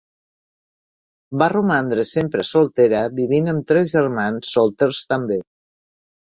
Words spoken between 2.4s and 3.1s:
soltera